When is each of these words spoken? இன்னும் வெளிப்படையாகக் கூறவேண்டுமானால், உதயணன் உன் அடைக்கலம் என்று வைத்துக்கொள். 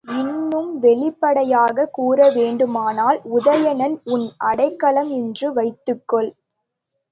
இன்னும் 0.07 0.79
வெளிப்படையாகக் 0.79 1.93
கூறவேண்டுமானால், 1.97 3.19
உதயணன் 3.35 3.95
உன் 4.03 4.31
அடைக்கலம் 4.37 5.09
என்று 5.09 5.53
வைத்துக்கொள். 5.53 6.31